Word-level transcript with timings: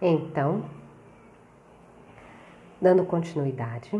Então, 0.00 0.64
dando 2.80 3.04
continuidade, 3.04 3.90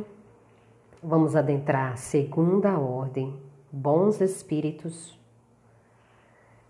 vamos 1.03 1.35
adentrar 1.35 1.95
a 1.95 1.97
segunda 1.97 2.79
ordem, 2.79 3.37
bons 3.73 4.21
espíritos, 4.21 5.19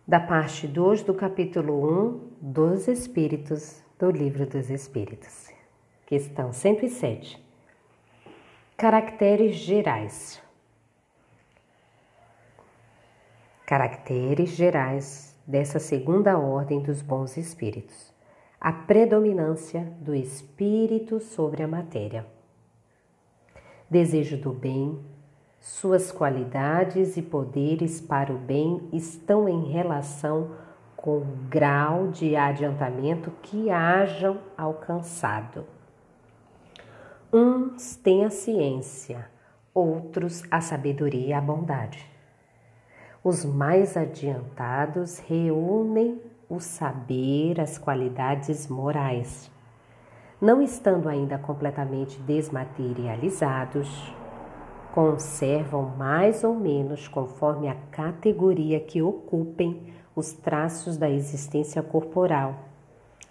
da 0.07 0.19
parte 0.19 0.67
2 0.67 1.03
do 1.03 1.13
capítulo 1.13 2.09
1 2.09 2.31
dos 2.41 2.89
Espíritos 2.89 3.83
do 3.99 4.11
Livro 4.11 4.47
dos 4.47 4.71
Espíritos. 4.71 5.51
Questão 6.07 6.51
107. 6.51 7.39
Caracteres 8.79 9.57
gerais. 9.57 10.43
Caracteres 13.67 14.49
gerais 14.49 15.39
dessa 15.47 15.79
segunda 15.79 16.39
ordem 16.39 16.81
dos 16.81 17.03
bons 17.03 17.37
espíritos. 17.37 18.17
A 18.61 18.73
predominância 18.73 19.93
do 20.01 20.15
espírito 20.15 21.21
sobre 21.21 21.63
a 21.63 21.69
matéria. 21.69 22.27
Desejo 23.89 24.37
do 24.37 24.53
bem, 24.53 24.99
suas 25.61 26.11
qualidades 26.11 27.17
e 27.17 27.23
poderes 27.23 28.01
para 28.01 28.33
o 28.33 28.39
bem 28.39 28.89
estão 28.93 29.49
em 29.49 29.71
relação 29.71 30.51
com 30.97 31.19
o 31.19 31.39
grau 31.49 32.09
de 32.09 32.35
adiantamento 32.35 33.31
que 33.43 33.71
hajam 33.71 34.41
alcançado. 34.57 35.65
Uns 37.33 37.95
têm 37.95 38.25
a 38.25 38.31
ciência, 38.31 39.31
outros 39.73 40.43
a 40.51 40.61
sabedoria 40.61 41.29
e 41.29 41.33
a 41.33 41.41
bondade. 41.41 42.05
Os 43.23 43.45
mais 43.45 43.97
adiantados 43.97 45.19
reúnem 45.19 46.21
o 46.49 46.61
saber, 46.61 47.61
as 47.61 47.77
qualidades 47.77 48.67
morais. 48.69 49.51
Não 50.41 50.63
estando 50.63 51.09
ainda 51.09 51.37
completamente 51.37 52.19
desmaterializados, 52.21 54.15
conservam 54.93 55.95
mais 55.97 56.43
ou 56.45 56.55
menos 56.55 57.07
conforme 57.07 57.69
a 57.69 57.75
categoria 57.91 58.81
que 58.81 59.03
ocupem 59.03 59.93
os 60.17 60.33
traços 60.33 60.97
da 60.97 61.11
existência 61.11 61.83
corporal, 61.83 62.55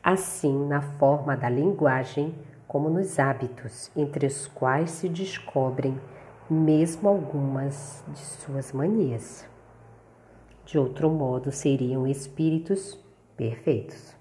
assim 0.03 0.67
na 0.67 0.81
forma 0.81 1.35
da 1.35 1.49
linguagem 1.49 2.35
como 2.67 2.89
nos 2.89 3.17
hábitos, 3.17 3.89
entre 3.95 4.27
os 4.27 4.47
quais 4.47 4.91
se 4.91 5.09
descobrem 5.09 5.99
mesmo 6.49 7.09
algumas 7.09 8.03
de 8.07 8.19
suas 8.19 8.71
manias. 8.71 9.45
De 10.65 10.77
outro 10.77 11.09
modo, 11.09 11.51
seriam 11.51 12.05
espíritos 12.05 12.97
perfeitos. 13.37 14.15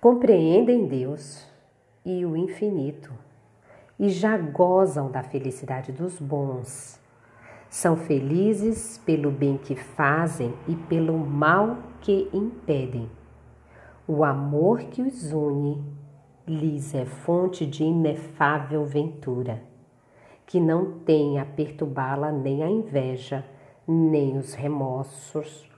Compreendem 0.00 0.86
Deus 0.86 1.46
e 2.06 2.24
o 2.24 2.34
infinito 2.36 3.12
e 3.98 4.08
já 4.08 4.38
gozam 4.38 5.10
da 5.10 5.22
felicidade 5.22 5.92
dos 5.92 6.18
bons. 6.18 6.98
São 7.68 7.96
felizes 7.96 8.96
pelo 9.04 9.30
bem 9.30 9.58
que 9.58 9.76
fazem 9.76 10.54
e 10.66 10.74
pelo 10.74 11.18
mal 11.18 11.76
que 12.00 12.30
impedem. 12.32 13.10
O 14.08 14.24
amor 14.24 14.78
que 14.84 15.02
os 15.02 15.32
une 15.32 15.84
lhes 16.46 16.94
é 16.94 17.04
fonte 17.04 17.66
de 17.66 17.84
inefável 17.84 18.84
ventura, 18.84 19.62
que 20.46 20.58
não 20.58 21.00
tem 21.00 21.38
a 21.38 21.44
perturbá-la 21.44 22.32
nem 22.32 22.62
a 22.64 22.68
inveja 22.68 23.44
nem 23.86 24.36
os 24.36 24.54
remorsos, 24.54 25.69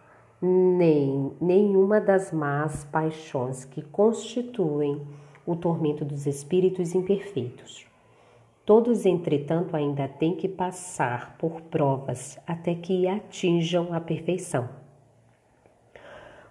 nem 0.42 1.32
nenhuma 1.40 2.00
das 2.00 2.32
más 2.32 2.84
paixões 2.84 3.64
que 3.64 3.80
constituem 3.80 5.00
o 5.46 5.54
tormento 5.54 6.04
dos 6.04 6.26
espíritos 6.26 6.96
imperfeitos. 6.96 7.86
Todos, 8.66 9.06
entretanto, 9.06 9.76
ainda 9.76 10.08
têm 10.08 10.34
que 10.34 10.48
passar 10.48 11.36
por 11.38 11.62
provas 11.62 12.38
até 12.46 12.74
que 12.74 13.06
atinjam 13.06 13.92
a 13.92 14.00
perfeição. 14.00 14.68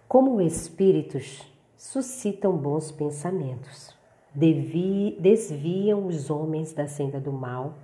Como 0.08 0.42
espíritos, 0.42 1.42
suscitam 1.78 2.56
bons 2.56 2.92
pensamentos, 2.92 3.96
desviam 4.34 6.06
os 6.06 6.30
homens 6.30 6.74
da 6.74 6.88
senda 6.88 7.20
do 7.20 7.32
mal 7.32 7.76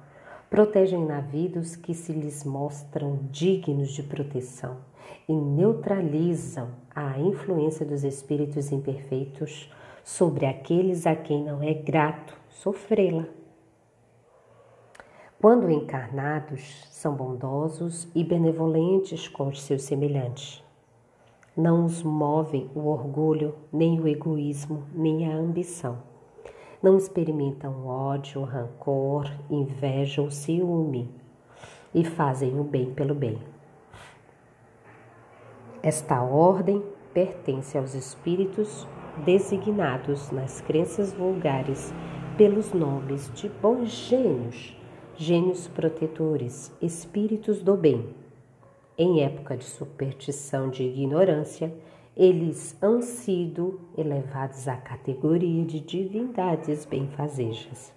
protegem 0.50 1.06
navios 1.06 1.76
que 1.76 1.94
se 1.94 2.14
lhes 2.14 2.44
mostram 2.44 3.20
dignos 3.32 3.92
de 3.92 4.04
proteção 4.04 4.78
e 5.28 5.34
neutralizam 5.34 6.70
a 6.94 7.20
influência 7.20 7.86
dos 7.86 8.04
espíritos 8.04 8.72
imperfeitos 8.72 9.72
sobre 10.04 10.46
aqueles 10.46 11.06
a 11.06 11.16
quem 11.16 11.44
não 11.44 11.62
é 11.62 11.74
grato 11.74 12.38
sofrê-la. 12.50 13.26
Quando 15.40 15.70
encarnados, 15.70 16.88
são 16.90 17.14
bondosos 17.14 18.08
e 18.16 18.24
benevolentes 18.24 19.28
com 19.28 19.50
os 19.50 19.62
seus 19.62 19.84
semelhantes. 19.84 20.64
Não 21.56 21.86
os 21.86 22.02
movem 22.02 22.70
o 22.74 22.88
orgulho, 22.88 23.54
nem 23.72 24.00
o 24.00 24.08
egoísmo, 24.08 24.84
nem 24.94 25.32
a 25.32 25.36
ambição 25.36 26.17
não 26.82 26.98
experimentam 26.98 27.86
ódio, 27.88 28.44
rancor, 28.44 29.32
inveja 29.50 30.22
ou 30.22 30.30
ciúme 30.30 31.10
e 31.94 32.04
fazem 32.04 32.60
o 32.60 32.64
bem 32.64 32.94
pelo 32.94 33.16
bem. 33.16 33.38
Esta 35.82 36.22
ordem 36.22 36.84
pertence 37.14 37.78
aos 37.78 37.94
espíritos 37.94 38.88
designados 39.26 40.32
nas 40.32 40.62
crenças 40.62 41.14
vulgares 41.14 41.94
pelos 42.38 42.74
nomes 42.74 43.32
de 43.34 43.50
bons 43.50 43.90
gênios, 43.90 44.76
gênios 45.16 45.68
protetores, 45.68 46.72
espíritos 46.82 47.64
do 47.64 47.76
bem. 47.76 48.14
Em 48.98 49.24
época 49.24 49.58
de 49.58 49.64
superstição 49.64 50.70
de 50.70 50.84
ignorância, 50.84 51.74
eles 52.18 52.76
han 52.82 53.04
sido 53.04 53.80
elevados 53.96 54.68
à 54.68 54.76
categoria 54.76 55.64
de 55.64 55.80
divindades 55.80 56.84
benfazejas. 56.84 57.94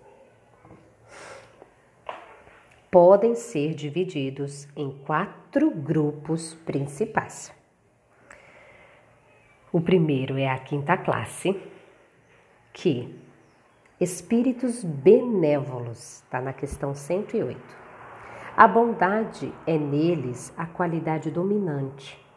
Podem 2.90 3.34
ser 3.34 3.72
divididos 3.72 4.68
em 4.76 4.90
quatro 5.06 5.70
grupos 5.70 6.52
principais. 6.66 7.50
O 9.72 9.80
primeiro 9.80 10.36
é 10.36 10.50
a 10.50 10.58
quinta 10.58 10.98
classe, 10.98 11.58
que 12.74 13.18
espíritos 13.98 14.84
benévolos, 14.84 16.16
está 16.16 16.42
na 16.42 16.52
questão 16.52 16.94
108. 16.94 17.58
A 18.54 18.68
bondade 18.68 19.50
é 19.66 19.78
neles 19.78 20.52
a 20.58 20.66
qualidade 20.66 21.30
dominante 21.30 22.29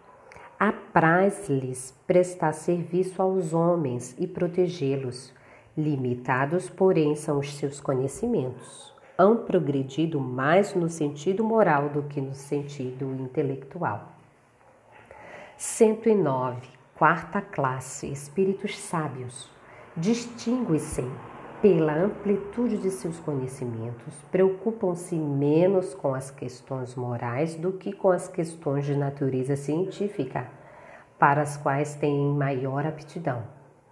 apraz-lhes 0.60 1.98
prestar 2.06 2.54
serviço 2.54 3.22
aos 3.22 3.54
homens 3.54 4.16
e 4.18 4.28
protegê-los. 4.28 5.34
Limitados, 5.76 6.70
porém, 6.70 7.16
são 7.16 7.40
os 7.40 7.54
seus 7.56 7.80
conhecimentos. 7.80 8.94
Hão 9.18 9.38
progredido 9.38 10.20
mais 10.20 10.74
no 10.74 10.90
sentido 10.90 11.44
moral 11.44 11.90
do 11.90 12.04
que 12.04 12.22
no 12.22 12.34
sentido 12.34 13.06
intelectual. 13.20 14.14
109. 15.58 16.68
Quarta 16.96 17.42
classe: 17.42 18.12
Espíritos 18.12 18.78
sábios. 18.78 19.50
Distinguem-se 19.96 21.04
pela 21.64 21.94
amplitude 21.94 22.78
de 22.78 22.92
seus 22.92 23.18
conhecimentos, 23.22 24.14
preocupam-se 24.30 25.16
menos 25.16 25.94
com 25.94 26.14
as 26.14 26.30
questões 26.30 26.94
morais 26.94 27.56
do 27.56 27.72
que 27.72 27.94
com 27.94 28.10
as 28.10 28.28
questões 28.28 28.86
de 28.86 28.94
natureza 28.94 29.56
científica, 29.56 30.50
para 31.18 31.42
as 31.42 31.56
quais 31.56 31.96
têm 31.96 32.20
maior 32.34 32.86
aptidão. 32.86 33.44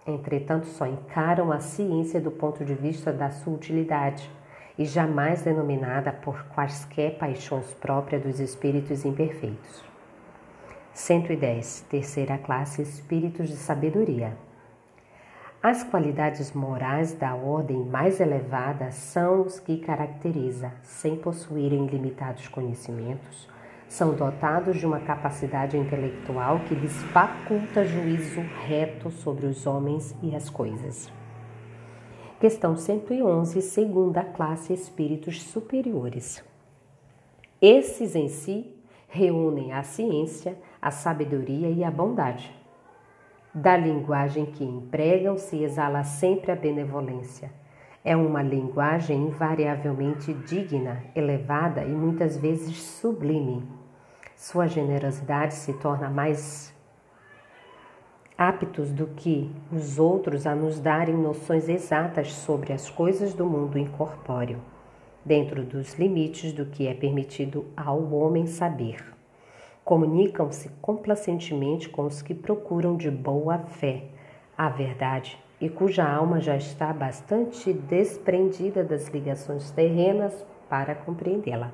Entretanto, 0.06 0.66
só 0.66 0.86
encaram 0.86 1.50
a 1.50 1.60
ciência 1.60 2.20
do 2.20 2.30
ponto 2.30 2.62
de 2.62 2.74
vista 2.74 3.10
da 3.10 3.30
sua 3.30 3.54
utilidade 3.54 4.30
e 4.76 4.84
jamais 4.84 5.40
denominada 5.40 6.12
por 6.12 6.44
quaisquer 6.54 7.16
paixões 7.16 7.72
próprias 7.72 8.22
dos 8.22 8.38
espíritos 8.38 9.06
imperfeitos. 9.06 9.82
110. 10.92 11.86
Terceira 11.88 12.36
classe: 12.36 12.82
Espíritos 12.82 13.48
de 13.48 13.56
sabedoria. 13.56 14.36
As 15.62 15.84
qualidades 15.84 16.50
morais 16.52 17.12
da 17.12 17.36
ordem 17.36 17.84
mais 17.84 18.18
elevada 18.18 18.90
são 18.90 19.42
os 19.42 19.60
que 19.60 19.76
caracteriza, 19.76 20.72
sem 20.82 21.14
possuírem 21.14 21.86
limitados 21.86 22.48
conhecimentos, 22.48 23.48
são 23.86 24.12
dotados 24.12 24.76
de 24.80 24.84
uma 24.84 24.98
capacidade 24.98 25.76
intelectual 25.78 26.58
que 26.66 26.74
lhes 26.74 27.00
faculta 27.12 27.84
juízo 27.84 28.40
reto 28.66 29.08
sobre 29.08 29.46
os 29.46 29.64
homens 29.64 30.16
e 30.20 30.34
as 30.34 30.50
coisas. 30.50 31.12
Questão 32.40 32.76
111, 32.76 33.62
segunda 33.62 34.24
classe 34.24 34.72
espíritos 34.72 35.40
superiores. 35.44 36.42
Esses 37.60 38.16
em 38.16 38.26
si 38.26 38.74
reúnem 39.06 39.72
a 39.72 39.84
ciência, 39.84 40.58
a 40.80 40.90
sabedoria 40.90 41.70
e 41.70 41.84
a 41.84 41.90
bondade 41.90 42.61
Da 43.54 43.76
linguagem 43.76 44.46
que 44.46 44.64
empregam 44.64 45.36
se 45.36 45.62
exala 45.62 46.04
sempre 46.04 46.50
a 46.50 46.56
benevolência. 46.56 47.52
É 48.02 48.16
uma 48.16 48.42
linguagem 48.42 49.26
invariavelmente 49.26 50.32
digna, 50.32 51.04
elevada 51.14 51.84
e 51.84 51.90
muitas 51.90 52.38
vezes 52.38 52.78
sublime. 52.78 53.62
Sua 54.34 54.66
generosidade 54.66 55.52
se 55.52 55.74
torna 55.74 56.08
mais 56.08 56.74
aptos 58.38 58.90
do 58.90 59.08
que 59.08 59.54
os 59.70 59.98
outros 59.98 60.46
a 60.46 60.54
nos 60.54 60.80
darem 60.80 61.14
noções 61.14 61.68
exatas 61.68 62.32
sobre 62.32 62.72
as 62.72 62.88
coisas 62.88 63.34
do 63.34 63.44
mundo 63.44 63.78
incorpóreo, 63.78 64.60
dentro 65.22 65.62
dos 65.62 65.98
limites 65.98 66.54
do 66.54 66.64
que 66.64 66.86
é 66.86 66.94
permitido 66.94 67.66
ao 67.76 68.14
homem 68.14 68.46
saber. 68.46 69.21
Comunicam-se 69.84 70.68
complacentemente 70.80 71.88
com 71.88 72.06
os 72.06 72.22
que 72.22 72.34
procuram 72.34 72.96
de 72.96 73.10
boa 73.10 73.58
fé 73.58 74.04
a 74.56 74.68
verdade 74.68 75.38
e 75.60 75.68
cuja 75.68 76.04
alma 76.04 76.40
já 76.40 76.56
está 76.56 76.92
bastante 76.92 77.72
desprendida 77.72 78.84
das 78.84 79.08
ligações 79.08 79.70
terrenas 79.70 80.44
para 80.68 80.94
compreendê-la. 80.94 81.72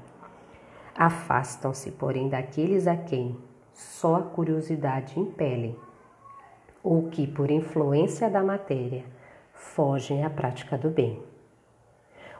Afastam-se, 0.94 1.92
porém, 1.92 2.28
daqueles 2.28 2.86
a 2.86 2.96
quem 2.96 3.36
só 3.72 4.16
a 4.16 4.22
curiosidade 4.22 5.18
impele 5.18 5.78
ou 6.82 7.08
que, 7.08 7.26
por 7.26 7.50
influência 7.50 8.28
da 8.28 8.42
matéria, 8.42 9.04
fogem 9.52 10.24
à 10.24 10.30
prática 10.30 10.76
do 10.76 10.90
bem. 10.90 11.22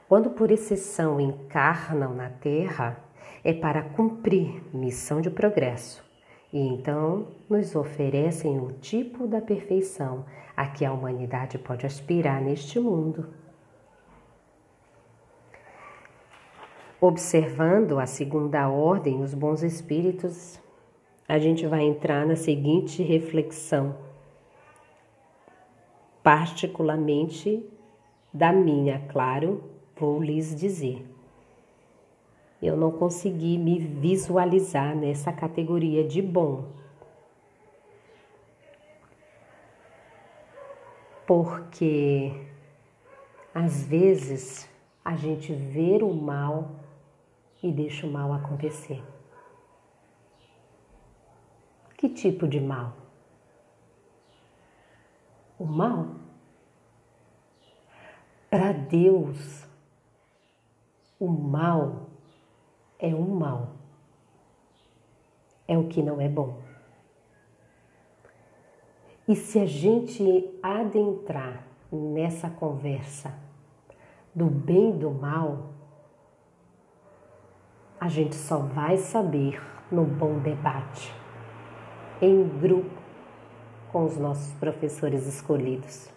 Quando 0.07 0.31
por 0.31 0.49
exceção 0.49 1.19
encarnam 1.19 2.13
na 2.13 2.29
Terra, 2.29 2.97
é 3.43 3.53
para 3.53 3.81
cumprir 3.81 4.63
missão 4.73 5.21
de 5.21 5.29
progresso, 5.29 6.03
e 6.51 6.59
então 6.59 7.27
nos 7.49 7.75
oferecem 7.75 8.59
o 8.59 8.71
tipo 8.73 9.27
da 9.27 9.41
perfeição 9.41 10.25
a 10.55 10.67
que 10.67 10.83
a 10.83 10.91
humanidade 10.91 11.57
pode 11.57 11.85
aspirar 11.85 12.41
neste 12.41 12.79
mundo. 12.79 13.29
Observando 17.01 17.97
a 17.97 18.05
segunda 18.05 18.67
ordem, 18.67 19.21
os 19.21 19.33
bons 19.33 19.63
espíritos, 19.63 20.59
a 21.27 21.39
gente 21.39 21.65
vai 21.65 21.83
entrar 21.83 22.25
na 22.25 22.35
seguinte 22.35 23.01
reflexão 23.01 23.95
particularmente 26.23 27.65
da 28.33 28.51
minha, 28.51 28.99
claro, 29.07 29.63
vou 29.95 30.21
lhes 30.21 30.55
dizer. 30.55 31.05
Eu 32.61 32.75
não 32.75 32.91
consegui 32.91 33.57
me 33.57 33.79
visualizar 33.79 34.95
nessa 34.95 35.31
categoria 35.31 36.05
de 36.05 36.21
bom. 36.21 36.67
Porque 41.25 42.33
às 43.53 43.85
vezes 43.85 44.69
a 45.03 45.15
gente 45.15 45.53
vê 45.53 45.99
o 46.01 46.13
mal 46.13 46.71
e 47.61 47.71
deixa 47.71 48.05
o 48.05 48.11
mal 48.11 48.33
acontecer. 48.33 49.01
Que 51.97 52.09
tipo 52.09 52.47
de 52.47 52.59
mal? 52.59 52.99
o 55.59 55.65
mal. 55.65 56.07
Para 58.49 58.71
Deus, 58.71 59.67
o 61.19 61.27
mal 61.27 62.08
é 62.99 63.15
um 63.15 63.35
mal, 63.35 63.69
é 65.67 65.77
o 65.77 65.87
que 65.87 66.03
não 66.03 66.19
é 66.19 66.27
bom. 66.27 66.61
E 69.27 69.35
se 69.35 69.59
a 69.59 69.65
gente 69.65 70.59
adentrar 70.61 71.63
nessa 71.91 72.49
conversa 72.49 73.33
do 74.35 74.45
bem 74.45 74.89
e 74.89 74.93
do 74.93 75.11
mal, 75.11 75.69
a 77.99 78.07
gente 78.07 78.35
só 78.35 78.57
vai 78.57 78.97
saber 78.97 79.61
no 79.91 80.03
bom 80.03 80.39
debate, 80.39 81.13
em 82.21 82.47
grupo 82.59 82.99
com 83.91 84.05
os 84.05 84.17
nossos 84.17 84.53
professores 84.55 85.25
escolhidos. 85.25 86.09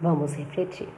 Vamos 0.00 0.34
refletir. 0.34 0.88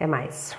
Até 0.00 0.06
mais. 0.06 0.56